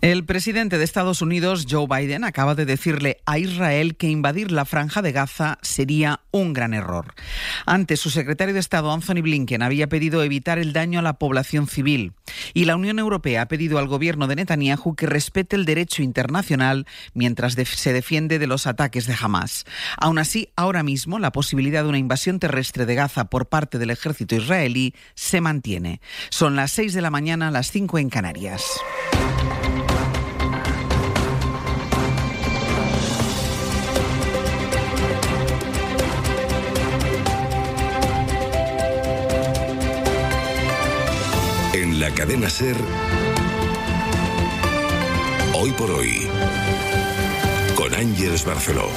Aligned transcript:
El 0.00 0.24
presidente 0.24 0.78
de 0.78 0.84
Estados 0.84 1.22
Unidos, 1.22 1.66
Joe 1.68 1.88
Biden, 1.88 2.22
acaba 2.22 2.54
de 2.54 2.64
decirle 2.64 3.16
a 3.26 3.40
Israel 3.40 3.96
que 3.96 4.08
invadir 4.08 4.52
la 4.52 4.64
franja 4.64 5.02
de 5.02 5.10
Gaza 5.10 5.58
sería 5.60 6.20
un 6.30 6.52
gran 6.52 6.72
error. 6.72 7.14
Antes, 7.66 7.98
su 7.98 8.10
secretario 8.10 8.54
de 8.54 8.60
Estado, 8.60 8.92
Anthony 8.92 9.22
Blinken, 9.22 9.60
había 9.60 9.88
pedido 9.88 10.22
evitar 10.22 10.60
el 10.60 10.72
daño 10.72 11.00
a 11.00 11.02
la 11.02 11.14
población 11.14 11.66
civil. 11.66 12.12
Y 12.54 12.66
la 12.66 12.76
Unión 12.76 13.00
Europea 13.00 13.42
ha 13.42 13.48
pedido 13.48 13.80
al 13.80 13.88
gobierno 13.88 14.28
de 14.28 14.36
Netanyahu 14.36 14.94
que 14.94 15.06
respete 15.06 15.56
el 15.56 15.64
derecho 15.64 16.04
internacional 16.04 16.86
mientras 17.12 17.54
se 17.54 17.92
defiende 17.92 18.38
de 18.38 18.46
los 18.46 18.68
ataques 18.68 19.04
de 19.08 19.16
Hamas. 19.20 19.66
Aún 19.96 20.18
así, 20.18 20.50
ahora 20.54 20.84
mismo, 20.84 21.18
la 21.18 21.32
posibilidad 21.32 21.82
de 21.82 21.88
una 21.88 21.98
invasión 21.98 22.38
terrestre 22.38 22.86
de 22.86 22.94
Gaza 22.94 23.24
por 23.24 23.48
parte 23.48 23.80
del 23.80 23.90
ejército 23.90 24.36
israelí 24.36 24.94
se 25.16 25.40
mantiene. 25.40 26.00
Son 26.30 26.54
las 26.54 26.70
6 26.70 26.94
de 26.94 27.02
la 27.02 27.10
mañana, 27.10 27.50
las 27.50 27.72
5 27.72 27.98
en 27.98 28.10
Canarias. 28.10 28.62
Cadena 42.18 42.50
Ser. 42.50 42.74
Hoy 45.54 45.70
por 45.70 45.88
hoy. 45.88 46.26
Con 47.76 47.94
Ángeles 47.94 48.44
Barceló. 48.44 48.88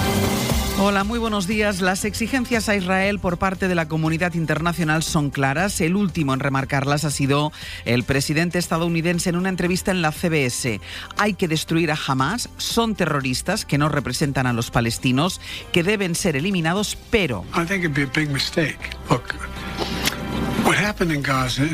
Hola, 0.80 1.04
muy 1.04 1.20
buenos 1.20 1.46
días. 1.46 1.82
Las 1.82 2.04
exigencias 2.04 2.68
a 2.68 2.76
Israel 2.76 3.20
por 3.20 3.38
parte 3.38 3.68
de 3.68 3.76
la 3.76 3.88
comunidad 3.88 4.34
internacional 4.34 5.04
son 5.04 5.30
claras. 5.30 5.82
El 5.82 5.98
último 5.98 6.34
en 6.34 6.40
remarcarlas 6.40 7.06
ha 7.06 7.12
sido 7.12 7.52
el 7.86 8.04
presidente 8.06 8.58
estadounidense 8.58 9.30
en 9.30 9.36
una 9.36 9.50
entrevista 9.50 9.92
en 9.92 10.02
la 10.02 10.12
CBS. 10.12 10.82
Hay 11.18 11.36
que 11.36 11.48
destruir 11.48 11.92
a 11.92 12.00
Hamas, 12.08 12.50
son 12.58 12.96
terroristas 12.96 13.66
que 13.66 13.78
no 13.78 13.88
representan 13.88 14.48
a 14.48 14.54
los 14.54 14.72
palestinos, 14.72 15.40
que 15.72 15.84
deben 15.84 16.16
ser 16.16 16.36
eliminados, 16.36 16.98
pero... 17.12 17.46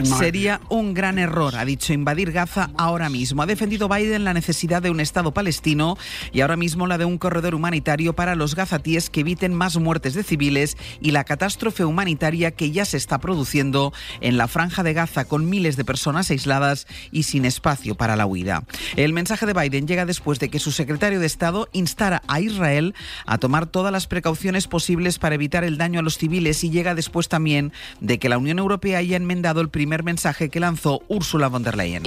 Sería 0.05 0.61
un 0.69 0.93
gran 0.93 1.19
error, 1.19 1.55
ha 1.55 1.66
dicho, 1.66 1.91
invadir 1.91 2.31
Gaza 2.31 2.69
ahora 2.77 3.09
mismo. 3.09 3.41
Ha 3.41 3.45
defendido 3.45 3.89
Biden 3.89 4.23
la 4.23 4.33
necesidad 4.33 4.81
de 4.81 4.89
un 4.89 5.02
Estado 5.02 5.33
palestino 5.33 5.97
y 6.31 6.41
ahora 6.41 6.55
mismo 6.55 6.88
la 6.88 6.97
de 6.97 7.03
un 7.03 7.17
corredor 7.17 7.53
humanitario 7.53 8.13
para 8.13 8.35
los 8.35 8.55
gazatíes 8.55 9.09
que 9.09 9.19
eviten 9.21 9.53
más 9.53 9.77
muertes 9.77 10.13
de 10.13 10.23
civiles 10.23 10.77
y 11.02 11.11
la 11.11 11.25
catástrofe 11.25 11.83
humanitaria 11.83 12.52
que 12.52 12.71
ya 12.71 12.85
se 12.85 12.95
está 12.95 13.19
produciendo 13.19 13.91
en 14.21 14.38
la 14.38 14.47
franja 14.47 14.83
de 14.83 14.93
Gaza 14.93 15.25
con 15.25 15.49
miles 15.49 15.75
de 15.75 15.85
personas 15.85 16.31
aisladas 16.31 16.88
y 17.11 17.23
sin 17.23 17.43
espacio 17.43 17.95
para 17.95 18.15
la 18.15 18.25
huida. 18.25 18.63
El 18.95 19.11
mensaje 19.11 19.45
de 19.45 19.53
Biden 19.53 19.88
llega 19.88 20.05
después 20.05 20.39
de 20.39 20.49
que 20.49 20.59
su 20.59 20.71
secretario 20.71 21.19
de 21.19 21.25
Estado 21.27 21.67
instara 21.73 22.21
a 22.27 22.39
Israel 22.39 22.95
a 23.25 23.38
tomar 23.38 23.65
todas 23.65 23.91
las 23.91 24.08
precauciones 24.08 24.67
posibles 24.67 25.19
para 25.19 25.35
evitar 25.35 25.65
el 25.65 25.77
daño 25.77 25.99
a 25.99 26.03
los 26.03 26.17
civiles 26.17 26.63
y 26.63 26.69
llega 26.69 26.95
después 26.95 27.27
también 27.27 27.73
de 27.99 28.17
que 28.17 28.30
la 28.30 28.38
Unión 28.38 28.59
Europea 28.59 28.77
haya 28.95 29.17
enmendado 29.17 29.61
el 29.61 29.70
primer 29.70 30.03
mensaje 30.03 30.50
que 30.50 30.59
lanzó 30.59 31.02
Ursula 31.08 31.47
von 31.47 31.64
der 31.64 31.75
Leyen. 31.75 32.03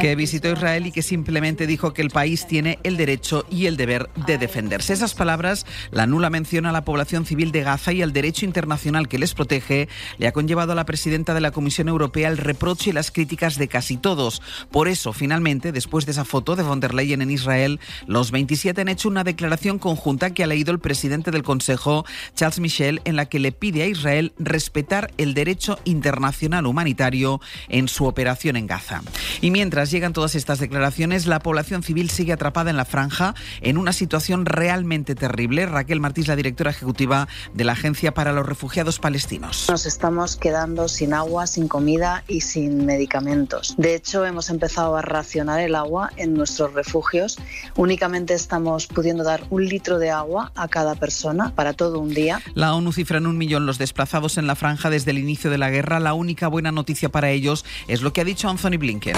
Que 0.00 0.16
visitó 0.16 0.52
Israel 0.52 0.86
y 0.86 0.92
que 0.92 1.02
simplemente 1.02 1.66
dijo 1.66 1.92
que 1.92 2.02
el 2.02 2.10
país 2.10 2.46
tiene 2.46 2.78
el 2.82 2.96
derecho 2.96 3.44
y 3.50 3.66
el 3.66 3.76
deber 3.76 4.08
de 4.26 4.38
defenderse. 4.38 4.92
Esas 4.92 5.14
palabras, 5.14 5.66
la 5.90 6.06
nula 6.06 6.30
mención 6.30 6.66
a 6.66 6.72
la 6.72 6.84
población 6.84 7.26
civil 7.26 7.52
de 7.52 7.62
Gaza 7.62 7.92
y 7.92 8.02
al 8.02 8.12
derecho 8.12 8.44
internacional 8.44 9.08
que 9.08 9.18
les 9.18 9.34
protege, 9.34 9.88
le 10.18 10.26
ha 10.26 10.32
conllevado 10.32 10.72
a 10.72 10.74
la 10.74 10.86
presidenta 10.86 11.34
de 11.34 11.40
la 11.40 11.50
Comisión 11.50 11.88
Europea 11.88 12.28
el 12.28 12.38
reproche 12.38 12.90
y 12.90 12.92
las 12.92 13.10
críticas 13.10 13.56
de 13.56 13.68
casi 13.68 13.96
todos. 13.96 14.42
Por 14.70 14.88
eso, 14.88 15.12
finalmente, 15.12 15.72
después 15.72 16.06
de 16.06 16.12
esa 16.12 16.24
foto 16.24 16.56
de 16.56 16.62
von 16.62 16.80
der 16.80 16.94
Leyen 16.94 17.22
en 17.22 17.30
Israel, 17.30 17.80
los 18.06 18.30
27 18.30 18.80
han 18.80 18.88
hecho 18.88 19.08
una 19.08 19.24
declaración 19.24 19.78
conjunta 19.78 20.30
que 20.30 20.44
ha 20.44 20.46
leído 20.46 20.72
el 20.72 20.78
presidente 20.78 21.30
del 21.30 21.42
Consejo, 21.42 22.04
Charles 22.34 22.60
Michel, 22.60 23.00
en 23.04 23.16
la 23.16 23.26
que 23.26 23.38
le 23.38 23.52
pide 23.58 23.82
a 23.82 23.86
Israel 23.86 24.32
respetar 24.38 25.12
el 25.18 25.34
derecho 25.34 25.78
internacional 25.84 26.66
humanitario 26.66 27.40
en 27.68 27.88
su 27.88 28.06
operación 28.06 28.56
en 28.56 28.66
Gaza. 28.66 29.02
Y 29.40 29.50
mientras 29.50 29.90
llegan 29.90 30.12
todas 30.12 30.34
estas 30.34 30.58
declaraciones, 30.58 31.26
la 31.26 31.40
población 31.40 31.82
civil 31.82 32.10
sigue 32.10 32.32
atrapada 32.32 32.70
en 32.70 32.76
la 32.76 32.84
franja 32.84 33.34
en 33.60 33.78
una 33.78 33.92
situación 33.92 34.46
realmente 34.46 35.14
terrible. 35.14 35.66
Raquel 35.66 36.00
Martís, 36.00 36.28
la 36.28 36.36
directora 36.36 36.70
ejecutiva 36.70 37.28
de 37.54 37.64
la 37.64 37.72
Agencia 37.72 38.12
para 38.12 38.32
los 38.32 38.46
Refugiados 38.46 38.98
Palestinos. 38.98 39.66
Nos 39.68 39.86
estamos 39.86 40.36
quedando 40.36 40.88
sin 40.88 41.14
agua, 41.14 41.46
sin 41.46 41.68
comida 41.68 42.24
y 42.28 42.42
sin 42.42 42.86
medicamentos. 42.86 43.74
De 43.78 43.94
hecho, 43.94 44.24
hemos 44.24 44.50
empezado 44.50 44.96
a 44.96 45.02
racionar 45.02 45.60
el 45.60 45.74
agua 45.74 46.10
en 46.16 46.34
nuestros 46.34 46.74
refugios. 46.74 47.38
Únicamente 47.76 48.34
estamos 48.34 48.86
pudiendo 48.86 49.24
dar 49.24 49.44
un 49.50 49.66
litro 49.66 49.98
de 49.98 50.10
agua 50.10 50.52
a 50.54 50.68
cada 50.68 50.94
persona 50.94 51.52
para 51.54 51.72
todo 51.72 51.98
un 51.98 52.12
día. 52.12 52.40
La 52.54 52.74
ONU 52.74 52.92
cifra 52.92 53.18
en 53.18 53.26
un 53.26 53.38
millón 53.38 53.45
los 53.48 53.78
desplazados 53.78 54.38
en 54.38 54.46
la 54.46 54.54
franja 54.54 54.90
desde 54.90 55.12
el 55.12 55.18
inicio 55.18 55.50
de 55.50 55.58
la 55.58 55.70
guerra. 55.70 56.00
La 56.00 56.14
única 56.14 56.48
buena 56.48 56.72
noticia 56.72 57.08
para 57.08 57.30
ellos 57.30 57.64
es 57.88 58.02
lo 58.02 58.12
que 58.12 58.20
ha 58.20 58.24
dicho 58.24 58.48
Anthony 58.48 58.78
Blinken. 58.78 59.16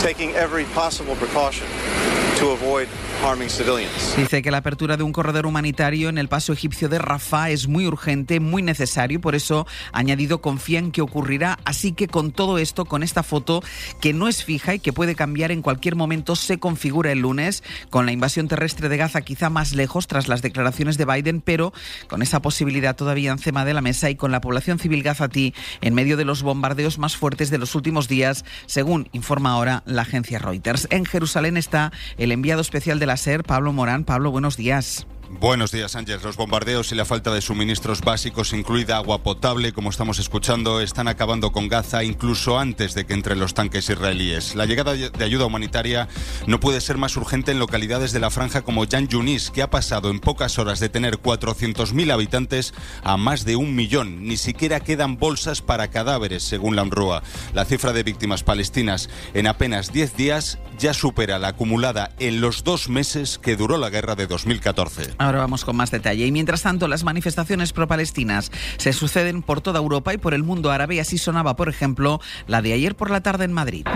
Dice 4.17 4.43
que 4.43 4.53
la 4.53 4.59
apertura 4.59 4.97
de 4.97 5.03
un 5.03 5.13
corredor 5.13 5.45
humanitario 5.45 6.09
en 6.09 6.19
el 6.19 6.29
paso 6.29 6.53
egipcio 6.53 6.89
de 6.89 7.01
Rafah 7.01 7.51
es 7.51 7.67
muy 7.67 7.85
urgente, 7.85 8.39
muy 8.39 8.63
necesario, 8.63 9.21
por 9.21 9.35
eso 9.35 9.67
ha 9.93 9.99
añadido 9.99 10.41
confía 10.41 10.79
en 10.79 10.93
que 10.93 11.03
ocurrirá, 11.03 11.59
así 11.65 11.93
que 11.93 12.07
con 12.07 12.31
todo 12.31 12.59
esto, 12.59 12.85
con 12.85 13.03
esta 13.03 13.25
foto 13.25 13.61
que 14.01 14.13
no 14.13 14.29
es 14.29 14.45
fija 14.45 14.75
y 14.75 14.79
que 14.79 14.93
puede 14.93 15.17
cambiar 15.17 15.51
en 15.51 15.63
cualquier 15.63 15.97
momento, 15.97 16.37
se 16.37 16.59
configura 16.59 17.11
el 17.11 17.19
lunes 17.19 17.65
con 17.91 18.07
la 18.07 18.13
invasión 18.13 18.47
terrestre 18.47 18.89
de 18.89 18.97
Gaza 18.97 19.23
quizá 19.23 19.51
más 19.51 19.73
lejos 19.73 20.07
tras 20.07 20.29
las 20.29 20.41
declaraciones 20.41 20.97
de 20.97 21.07
Biden, 21.07 21.41
pero 21.41 21.73
con 22.07 22.23
esa 22.23 22.41
posibilidad 22.41 22.95
todavía 22.95 23.33
encima 23.33 23.65
de 23.65 23.75
la 23.75 23.81
mesa 23.81 24.11
y 24.11 24.15
con 24.15 24.31
la 24.31 24.41
población 24.41 24.79
civil 24.79 25.03
gazatí 25.03 25.55
en 25.81 25.95
medio 25.95 26.17
de 26.17 26.25
los 26.25 26.43
bombardeos 26.45 26.99
más 26.99 27.17
fuertes 27.17 27.51
de 27.51 27.59
los 27.59 27.75
últimos 27.75 28.07
días, 28.07 28.45
según 28.67 29.09
informa 29.11 29.51
ahora 29.51 29.83
la 29.87 30.03
agencia 30.03 30.39
Reuters. 30.39 30.87
En 30.91 31.05
Jerusalén 31.05 31.57
está 31.57 31.91
el 32.17 32.28
enviado 32.33 32.61
especial 32.61 32.99
de 32.99 33.07
la 33.07 33.17
SER, 33.17 33.43
Pablo 33.43 33.73
Morán. 33.73 34.05
Pablo, 34.05 34.31
buenos 34.31 34.57
días. 34.57 35.07
Buenos 35.31 35.73
días, 35.73 35.95
Ángel. 35.95 36.21
Los 36.25 36.37
bombardeos 36.39 36.91
y 36.91 36.95
la 36.95 37.05
falta 37.05 37.31
de 37.33 37.43
suministros 37.43 38.01
básicos, 38.01 38.55
incluida 38.55 38.97
agua 38.97 39.23
potable, 39.23 39.75
como 39.75 39.91
estamos 39.91 40.19
escuchando, 40.19 40.81
están 40.81 41.07
acabando 41.07 41.53
con 41.53 41.69
Gaza 41.69 42.03
incluso 42.03 42.59
antes 42.59 42.95
de 42.95 43.05
que 43.05 43.13
entren 43.13 43.39
los 43.39 43.53
tanques 43.53 43.91
israelíes. 43.91 44.55
La 44.55 44.65
llegada 44.65 44.95
de 44.95 45.25
ayuda 45.25 45.45
humanitaria 45.45 46.09
no 46.47 46.61
puede 46.61 46.81
ser 46.81 46.97
más 46.97 47.15
urgente 47.19 47.53
en 47.53 47.59
localidades 47.59 48.13
de 48.13 48.21
la 48.21 48.31
franja 48.31 48.63
como 48.63 48.87
Jan 48.87 49.07
Yunis, 49.07 49.51
que 49.51 49.61
ha 49.61 49.69
pasado 49.69 50.09
en 50.09 50.19
pocas 50.19 50.59
horas 50.59 50.81
de 50.81 50.89
tener 50.89 51.19
400.000 51.19 52.11
habitantes 52.11 52.73
a 53.05 53.19
más 53.19 53.45
de 53.45 53.57
un 53.57 53.75
millón. 53.75 54.27
Ni 54.27 54.39
siquiera 54.39 54.81
quedan 54.81 55.19
bolsas 55.19 55.61
para 55.61 55.89
cadáveres, 55.89 56.43
según 56.43 56.75
la 56.75 56.85
UNRWA. 56.85 57.23
La 57.53 57.67
cifra 57.67 57.93
de 57.93 58.03
víctimas 58.03 58.43
palestinas 58.43 59.11
en 59.35 59.47
apenas 59.47 59.93
10 59.93 60.17
días 60.17 60.59
ya 60.79 60.95
supera 60.95 61.39
la 61.39 61.49
acumulada 61.49 62.13
en 62.19 62.41
los 62.41 62.65
dos 62.65 62.89
meses 62.89 63.39
que 63.39 63.57
duró 63.57 63.77
la 63.77 63.91
guerra 63.91 64.15
de 64.15 64.27
2014. 64.27 65.18
Ahora 65.19 65.41
vamos 65.41 65.65
con 65.65 65.77
más 65.77 65.91
detalle. 65.91 66.27
Y 66.27 66.33
mientras 66.33 66.63
tanto, 66.63 66.89
las 66.89 67.05
manifestaciones 67.05 67.73
pro-palestinas 67.73 68.51
se 68.77 68.93
suceden 68.93 69.43
por 69.43 69.61
toda 69.61 69.81
Europa 69.81 70.15
y 70.15 70.19
por 70.19 70.35
el 70.35 70.43
mundo 70.43 70.71
árabe. 70.71 71.01
Así 71.01 71.19
sonaba, 71.19 71.57
por 71.57 71.69
ejemplo, 71.69 72.21
la 72.47 72.63
de 72.63 72.73
ayer 72.73 72.95
por 72.95 73.11
la 73.11 73.21
tarde 73.21 73.45
en 73.45 73.53
Madrid. 73.53 73.87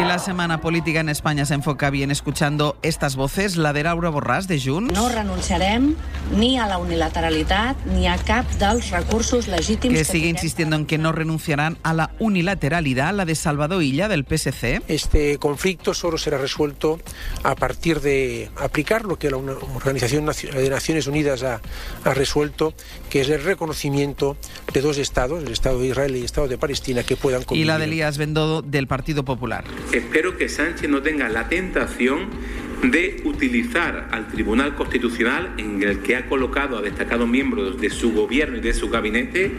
La 0.00 0.18
semana 0.18 0.60
política 0.60 1.00
en 1.00 1.08
España 1.08 1.44
se 1.44 1.54
enfoca 1.54 1.90
bien 1.90 2.10
escuchando 2.10 2.76
estas 2.82 3.16
voces, 3.16 3.56
la 3.56 3.72
de 3.72 3.82
Laura 3.82 4.10
Borràs, 4.10 4.46
de 4.46 4.60
Junts. 4.60 4.94
No 4.94 5.08
renunciarem 5.08 5.96
ni 6.36 6.58
a 6.58 6.66
la 6.66 6.78
unilateralidad 6.78 7.76
ni 7.86 8.06
a 8.06 8.16
cap 8.16 8.46
dels 8.58 8.90
recursos 8.90 9.48
legítims... 9.48 9.98
Que 9.98 10.04
sigue 10.04 10.28
insistiendo 10.28 10.76
en 10.76 10.86
que 10.86 10.98
no 10.98 11.12
renunciarán 11.12 11.78
a 11.82 11.94
la 11.94 12.10
unilateralidad, 12.18 13.14
la 13.14 13.24
de 13.24 13.34
Salvador 13.34 13.82
Illa, 13.82 14.08
del 14.08 14.24
PSC. 14.24 14.82
Este 14.88 15.38
conflicto 15.38 15.94
solo 15.94 16.16
será 16.16 16.38
resuelto 16.38 16.98
a 17.42 17.54
partir 17.54 18.00
de 18.00 18.50
aplicar 18.56 19.04
lo 19.04 19.18
que 19.18 19.30
la 19.30 19.36
Organización 19.36 20.26
de 20.26 20.70
Naciones 20.70 21.06
Unidas 21.06 21.42
ha, 21.42 21.60
ha 22.04 22.14
resuelto, 22.14 22.74
que 23.10 23.22
es 23.22 23.28
el 23.28 23.42
reconocimiento 23.42 24.36
de 24.72 24.80
dos 24.80 24.98
estados, 24.98 25.42
el 25.42 25.52
Estado 25.52 25.80
de 25.80 25.88
Israel 25.88 26.16
y 26.16 26.20
el 26.20 26.24
Estado 26.24 26.48
de 26.48 26.56
Palestina, 26.56 27.02
que 27.02 27.16
puedan 27.16 27.42
convivir. 27.42 27.64
Y 27.64 27.66
la 27.66 27.78
de 27.78 27.84
Elías 27.84 28.16
Bendodo, 28.16 28.62
del 28.62 28.86
Partido 28.86 29.24
Popular 29.24 29.64
espero 29.92 30.36
que 30.36 30.48
Sánchez 30.48 30.88
no 30.88 31.02
tenga 31.02 31.28
la 31.28 31.48
tentación 31.48 32.28
de 32.82 33.20
utilizar 33.24 34.08
al 34.10 34.28
Tribunal 34.28 34.74
Constitucional, 34.74 35.54
en 35.56 35.82
el 35.82 36.00
que 36.00 36.16
ha 36.16 36.26
colocado 36.26 36.78
a 36.78 36.82
destacados 36.82 37.28
miembros 37.28 37.80
de 37.80 37.90
su 37.90 38.12
gobierno 38.12 38.58
y 38.58 38.60
de 38.60 38.74
su 38.74 38.90
gabinete, 38.90 39.52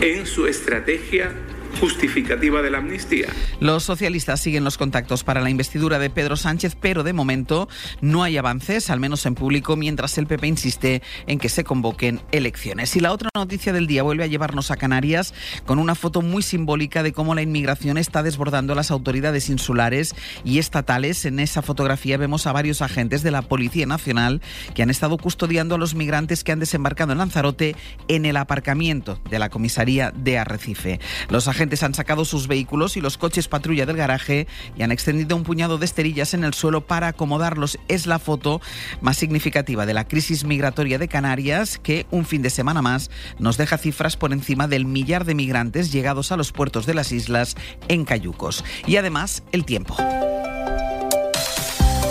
en 0.00 0.26
su 0.26 0.46
estrategia 0.46 1.32
justificativa 1.80 2.62
de 2.62 2.70
la 2.70 2.78
amnistía. 2.78 3.28
Los 3.60 3.84
socialistas 3.84 4.40
siguen 4.40 4.64
los 4.64 4.78
contactos 4.78 5.24
para 5.24 5.40
la 5.40 5.50
investidura 5.50 5.98
de 5.98 6.10
Pedro 6.10 6.36
Sánchez, 6.36 6.76
pero 6.80 7.02
de 7.02 7.12
momento 7.12 7.68
no 8.00 8.22
hay 8.22 8.36
avances, 8.36 8.90
al 8.90 9.00
menos 9.00 9.24
en 9.26 9.34
público, 9.34 9.76
mientras 9.76 10.18
el 10.18 10.26
PP 10.26 10.46
insiste 10.46 11.02
en 11.26 11.38
que 11.38 11.48
se 11.48 11.64
convoquen 11.64 12.20
elecciones. 12.32 12.94
Y 12.96 13.00
la 13.00 13.12
otra 13.12 13.30
noticia 13.34 13.72
del 13.72 13.86
día 13.86 14.02
vuelve 14.02 14.24
a 14.24 14.28
llevarnos 14.28 14.70
a 14.70 14.76
Canarias 14.76 15.34
con 15.66 15.78
una 15.78 15.94
foto 15.94 16.22
muy 16.22 16.42
simbólica 16.42 17.02
de 17.02 17.12
cómo 17.12 17.34
la 17.34 17.42
inmigración 17.42 17.98
está 17.98 18.22
desbordando 18.22 18.74
las 18.74 18.90
autoridades 18.90 19.48
insulares 19.48 20.14
y 20.44 20.58
estatales. 20.58 21.24
En 21.24 21.40
esa 21.40 21.62
fotografía 21.62 22.16
vemos 22.16 22.46
a 22.46 22.52
varios 22.52 22.82
agentes 22.82 23.22
de 23.22 23.30
la 23.30 23.42
Policía 23.42 23.86
Nacional 23.86 24.40
que 24.74 24.82
han 24.82 24.90
estado 24.90 25.16
custodiando 25.16 25.74
a 25.74 25.78
los 25.78 25.94
migrantes 25.94 26.44
que 26.44 26.52
han 26.52 26.60
desembarcado 26.60 27.12
en 27.12 27.18
Lanzarote 27.18 27.76
en 28.08 28.24
el 28.24 28.36
aparcamiento 28.36 29.20
de 29.30 29.38
la 29.38 29.48
comisaría 29.48 30.10
de 30.10 30.38
Arrecife. 30.38 31.00
Los 31.28 31.48
han 31.82 31.94
sacado 31.94 32.24
sus 32.24 32.48
vehículos 32.48 32.96
y 32.96 33.00
los 33.00 33.18
coches 33.18 33.48
patrulla 33.48 33.86
del 33.86 33.96
garaje 33.96 34.46
y 34.76 34.82
han 34.82 34.92
extendido 34.92 35.36
un 35.36 35.44
puñado 35.44 35.78
de 35.78 35.84
esterillas 35.84 36.34
en 36.34 36.44
el 36.44 36.54
suelo 36.54 36.86
para 36.86 37.08
acomodarlos. 37.08 37.78
Es 37.88 38.06
la 38.06 38.18
foto 38.18 38.60
más 39.00 39.16
significativa 39.16 39.86
de 39.86 39.94
la 39.94 40.06
crisis 40.06 40.44
migratoria 40.44 40.98
de 40.98 41.08
Canarias 41.08 41.78
que 41.78 42.06
un 42.10 42.24
fin 42.24 42.42
de 42.42 42.50
semana 42.50 42.82
más 42.82 43.10
nos 43.38 43.56
deja 43.56 43.78
cifras 43.78 44.16
por 44.16 44.32
encima 44.32 44.68
del 44.68 44.84
millar 44.84 45.24
de 45.24 45.34
migrantes 45.34 45.92
llegados 45.92 46.32
a 46.32 46.36
los 46.36 46.52
puertos 46.52 46.86
de 46.86 46.94
las 46.94 47.12
islas 47.12 47.56
en 47.88 48.04
Cayucos. 48.04 48.64
Y 48.86 48.96
además, 48.96 49.42
el 49.52 49.64
tiempo. 49.64 49.96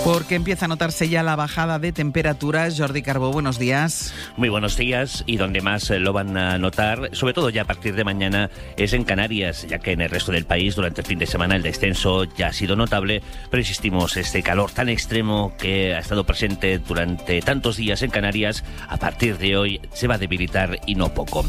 Porque 0.08 0.36
empieza 0.36 0.64
a 0.64 0.68
notarse 0.70 1.10
ya 1.10 1.22
la 1.22 1.36
bajada 1.36 1.80
de 1.80 1.92
temperaturas. 1.92 2.80
Jordi 2.80 3.02
Carbó, 3.02 3.34
buenos 3.34 3.60
días. 3.60 4.14
Muy 4.38 4.48
buenos 4.48 4.78
días. 4.78 5.26
Y 5.28 5.36
donde 5.36 5.60
más 5.60 5.90
eh, 5.90 6.00
lo 6.00 6.14
van 6.14 6.38
a 6.38 6.58
notar, 6.58 7.10
sobre 7.12 7.34
todo 7.34 7.50
ya 7.50 7.64
a 7.64 7.66
partir 7.66 7.94
de 7.94 8.06
mañana, 8.06 8.50
es 8.78 8.94
en 8.94 9.04
Canarias, 9.04 9.68
ya 9.68 9.80
que 9.80 9.92
en 9.92 10.00
el 10.00 10.10
resto 10.10 10.32
del 10.32 10.46
país 10.46 10.78
durante 10.78 11.02
el 11.02 11.08
fin 11.08 11.20
de 11.20 11.26
semana 11.26 11.58
el 11.58 11.62
descenso 11.62 12.24
ya 12.24 12.48
ha 12.48 12.54
sido 12.54 12.78
notable. 12.78 13.22
Pero 13.52 13.60
insistimos, 13.60 14.16
este 14.16 14.42
calor 14.44 14.72
tan 14.72 14.88
extremo 14.88 15.54
que 15.58 15.94
ha 15.94 16.00
estado 16.00 16.24
presente 16.24 16.80
durante 16.80 17.42
tantos 17.42 17.76
días 17.76 18.02
en 18.02 18.10
Canarias, 18.10 18.64
a 18.88 18.96
partir 18.96 19.38
de 19.38 19.58
hoy 19.58 19.82
se 19.92 20.08
va 20.08 20.16
a 20.16 20.20
debilitar 20.20 20.80
y 20.86 20.96
no 20.96 21.14
poco. 21.14 21.46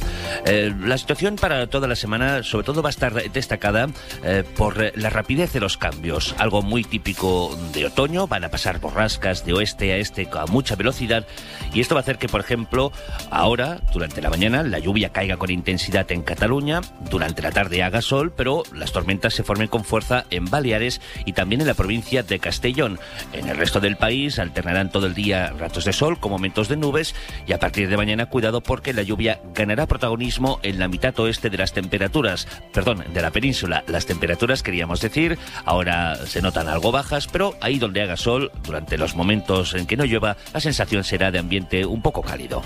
Eh, 0.46 0.75
la 0.81 0.99
situación 0.99 1.37
para 1.37 1.69
toda 1.69 1.87
la 1.87 1.94
semana, 1.94 2.43
sobre 2.43 2.66
todo, 2.66 2.82
va 2.82 2.88
a 2.88 2.90
estar 2.90 3.31
destacada 3.31 3.87
eh, 4.25 4.43
por 4.56 4.99
la 4.99 5.10
rapidez 5.10 5.52
de 5.52 5.60
los 5.60 5.76
cambios, 5.76 6.34
algo 6.38 6.60
muy 6.60 6.82
típico 6.82 7.56
de 7.72 7.87
otoño. 7.87 8.26
Van 8.26 8.43
a 8.43 8.48
pasar 8.49 8.81
borrascas 8.81 9.45
de 9.45 9.53
oeste 9.53 9.93
a 9.93 9.97
este 9.97 10.29
a 10.33 10.47
mucha 10.47 10.77
velocidad 10.77 11.27
y 11.73 11.81
esto 11.81 11.95
va 11.95 12.00
a 12.00 12.03
hacer 12.03 12.19
que, 12.19 12.29
por 12.29 12.41
ejemplo, 12.41 12.93
ahora, 13.31 13.81
durante 13.93 14.23
la 14.23 14.31
mañana, 14.31 14.62
la 14.62 14.79
lluvia 14.79 15.11
caiga 15.11 15.37
con 15.37 15.50
intensidad 15.50 16.11
en 16.12 16.23
Cataluña, 16.23 16.81
durante 17.11 17.43
la 17.43 17.50
tarde 17.50 17.83
haga 17.83 18.03
sol, 18.03 18.33
pero 18.35 18.62
las 18.73 18.93
tormentas 18.93 19.35
se 19.35 19.43
formen 19.43 19.69
con 19.69 19.85
fuerza 19.85 20.25
en 20.31 20.47
Baleares 20.47 21.00
y 21.25 21.33
también 21.33 21.61
en 21.61 21.67
la 21.67 21.75
provincia 21.75 22.23
de 22.23 22.39
Castellón. 22.39 22.99
En 23.33 23.49
el 23.49 23.56
resto 23.56 23.81
del 23.81 23.97
país 23.97 24.39
alternarán 24.39 24.91
todo 24.91 25.06
el 25.06 25.15
día 25.15 25.53
ratos 25.59 25.85
de 25.85 25.93
sol 25.93 26.19
con 26.19 26.33
momentos 26.33 26.69
de 26.69 26.77
nubes 26.77 27.15
y 27.47 27.53
a 27.53 27.59
partir 27.59 27.89
de 27.89 27.97
mañana 27.97 28.27
cuidado 28.27 28.62
porque 28.62 28.93
la 28.93 29.03
lluvia 29.03 29.41
ganará 29.55 29.87
protagonismo 29.87 30.61
en 30.62 30.79
la 30.79 30.89
mitad 30.89 31.19
oeste 31.19 31.51
de 31.51 31.59
las 31.59 31.73
temperaturas, 31.73 32.49
perdón, 32.73 33.05
de 33.12 33.23
la 33.23 33.31
península. 33.31 33.85
Las 33.87 34.06
temperaturas, 34.06 34.62
queríamos 34.62 35.01
decir, 35.01 35.39
ahora 35.65 36.17
se 36.27 36.43
notan 36.43 36.69
algo 36.69 36.93
bajas, 36.93 37.27
pero 37.27 37.55
ahí 37.61 37.79
donde 37.79 38.03
haga 38.03 38.17
sol 38.17 38.38
durante 38.62 38.99
los 38.99 39.14
momentos 39.17 39.75
en 39.75 39.87
que 39.87 39.96
no 39.96 40.05
llueva, 40.05 40.37
la 40.52 40.61
sensación 40.61 41.05
será 41.05 41.31
de 41.31 41.38
ambiente 41.38 41.85
un 41.85 42.02
poco 42.02 42.23
cálido. 42.23 42.62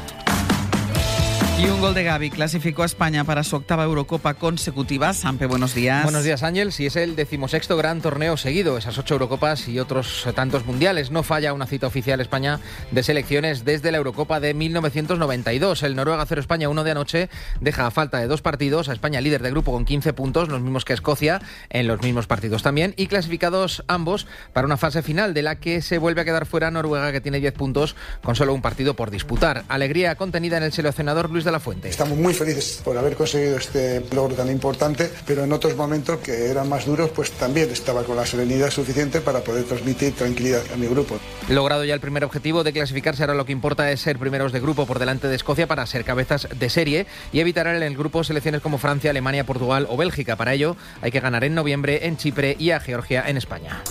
Y 1.59 1.67
un 1.67 1.81
gol 1.81 1.95
de 1.95 2.03
Gaby 2.03 2.31
clasificó 2.31 2.83
a 2.83 2.87
España 2.87 3.23
para 3.23 3.45
su 3.45 3.55
octava 3.55 3.85
Eurocopa 3.85 4.35
consecutiva. 4.35 5.13
Sampe, 5.13 5.47
buenos 5.47 5.75
días. 5.75 6.03
Buenos 6.03 6.25
días, 6.25 6.43
Ángel. 6.43 6.73
Si 6.73 6.87
es 6.87 6.97
el 6.97 7.15
decimosexto 7.15 7.77
gran 7.77 8.01
torneo 8.01 8.37
seguido, 8.37 8.77
esas 8.79 8.99
ocho 8.99 9.15
Eurocopas 9.15 9.69
y 9.69 9.79
otros 9.79 10.27
tantos 10.35 10.67
mundiales. 10.67 11.13
No 11.13 11.23
falla 11.23 11.53
una 11.53 11.67
cita 11.67 11.87
oficial 11.87 12.21
España 12.21 12.59
de 12.91 13.03
selecciones 13.05 13.65
desde 13.65 13.93
la 13.93 13.99
Eurocopa 13.99 14.41
de 14.41 14.55
1992. 14.55 15.85
El 15.85 15.95
Noruega 15.95 16.27
0 16.27 16.41
España 16.41 16.69
1 16.69 16.83
de 16.83 16.91
anoche 16.91 17.31
deja 17.61 17.87
a 17.87 17.93
falta 17.93 18.19
de 18.19 18.27
dos 18.27 18.43
partidos 18.43 18.89
a 18.89 18.93
España 18.93 19.21
líder 19.21 19.43
de 19.43 19.51
grupo 19.51 19.71
con 19.71 19.85
15 19.85 20.15
puntos, 20.15 20.49
los 20.49 20.63
mismos 20.63 20.85
que 20.85 20.95
Escocia, 20.95 21.43
en 21.71 21.87
los 21.87 22.03
mismos 22.03 22.27
partidos 22.27 22.65
también, 22.65 22.93
y 22.97 23.07
clasificados 23.07 23.85
ambos 23.87 24.27
para 24.53 24.67
una 24.67 24.79
fase 24.79 25.03
final 25.03 25.33
de 25.33 25.43
la 25.43 25.57
que 25.57 25.81
se 25.81 25.99
vuelve 25.99 26.23
a 26.23 26.25
quedar 26.25 26.47
fuera 26.47 26.73
Noruega 26.73 27.13
que 27.13 27.21
tiene 27.21 27.39
10 27.39 27.55
puntos 27.55 27.95
con 28.23 28.35
solo 28.35 28.53
un 28.53 28.63
partido 28.63 28.95
por 28.95 29.13
disputar. 29.13 29.63
Alegría 29.69 30.17
contenida 30.17 30.57
en 30.57 30.65
el 30.65 30.73
seleccionador 30.73 31.31
Luis 31.31 31.42
de 31.45 31.53
la 31.53 31.61
Fuente. 31.61 31.89
Estamos 31.89 32.19
muy 32.19 32.35
felices 32.35 32.81
por 32.85 32.97
haber 32.97 33.15
conseguido 33.15 33.57
este 33.57 34.05
logro 34.13 34.35
tan 34.35 34.51
importante, 34.51 35.11
pero 35.27 35.45
en 35.45 35.53
otros 35.53 35.77
momentos 35.77 36.19
que 36.19 36.47
eran 36.51 36.69
más 36.69 36.87
duros, 36.87 37.11
pues 37.11 37.31
también 37.33 37.71
estaba 37.71 38.05
con 38.05 38.17
la 38.17 38.27
serenidad 38.27 38.71
suficiente 38.71 39.21
para 39.21 39.41
poder 39.41 39.65
transmitir 39.65 40.15
tranquilidad 40.15 40.63
a 40.73 40.77
mi 40.77 40.87
grupo. 40.87 41.19
Logrado 41.49 41.85
ya 41.85 41.95
el 41.95 42.01
primer 42.01 42.25
objetivo 42.25 42.65
de 42.65 42.73
clasificarse, 42.73 43.23
ahora 43.23 43.35
lo 43.35 43.45
que 43.45 43.53
importa 43.53 43.91
es 43.91 44.01
ser 44.01 44.19
primeros 44.19 44.53
de 44.53 44.61
grupo 44.61 44.87
por 44.87 44.99
delante 44.99 45.29
de 45.29 45.37
Escocia 45.37 45.67
para 45.67 45.87
ser 45.87 46.05
cabezas 46.05 46.49
de 46.57 46.71
serie 46.71 47.07
y 47.33 47.41
evitar 47.41 47.67
en 47.67 47.83
el 47.83 47.97
grupo 47.97 48.25
selecciones 48.25 48.61
como 48.61 48.79
Francia, 48.79 49.11
Alemania, 49.11 49.45
Portugal 49.45 49.87
o 49.89 49.97
Bélgica. 49.97 50.37
Para 50.37 50.55
ello 50.55 50.77
hay 51.01 51.11
que 51.11 51.21
ganar 51.21 51.45
en 51.45 51.55
noviembre 51.55 52.07
en 52.07 52.17
Chipre 52.17 52.57
y 52.59 52.71
a 52.71 52.81
Georgia 52.81 53.25
en 53.27 53.37
España. 53.37 53.83